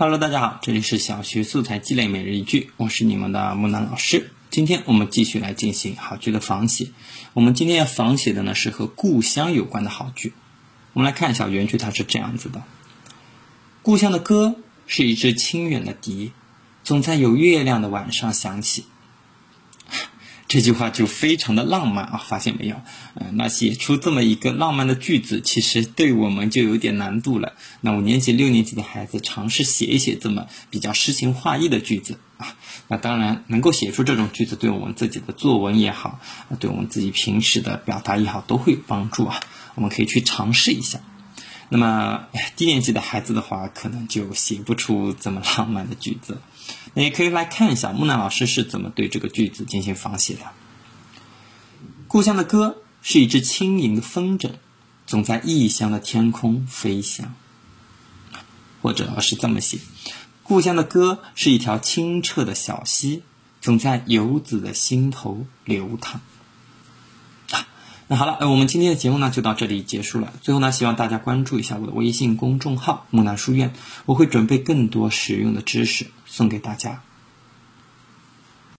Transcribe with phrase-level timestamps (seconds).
[0.00, 4.30] Hello，大家好，这里是小学素材积累每日一句，我是你们的木兰老师。
[4.48, 6.88] 今天我们继续来进行好句的仿写。
[7.34, 10.32] 我们今天要仿写的呢是和故乡有关的好句。
[10.94, 12.62] 我们来看一下原句，它是这样子的：
[13.82, 16.32] 故乡的歌是一支清远的笛，
[16.82, 18.86] 总在有月亮的晚上响起。
[20.50, 22.74] 这句话就非常的浪漫啊，发现没有？
[23.14, 27.52] 嗯，那写出这么一个浪漫的句子，其实对我们就有点难度了。
[27.80, 32.56] 那五年级、六年级的孩子尝试写一写这么比较诗情画意的句子啊，
[32.88, 36.18] 那当然能够写出这种句子，对我们自己的作文也好，
[36.58, 39.38] 对我们自己平时的表达也好，都会有帮助啊。
[39.76, 41.00] 我们可以去尝试一下。
[41.70, 46.38] 那么低年级的孩子的话，可能就写不出这么浪漫的句子。
[46.94, 50.40] 那也可以来看一下木兰老师是怎么对这个句子进行仿写的。
[52.08, 54.50] 故乡的歌是一只轻盈的风筝，
[55.06, 57.34] 总在异乡的天空飞翔。
[58.82, 59.78] 或者是这么写：
[60.42, 63.22] 故乡的歌是一条清澈的小溪，
[63.60, 66.20] 总在游子的心头流淌。
[68.12, 70.32] 那好了，呃，我们今天的节目呢就到这里结束了。
[70.42, 73.72] 最后呢，希望大家关注一下我的微信公众号“木兰书院”，
[74.04, 77.02] 我会准备更多实用的知识送给大家。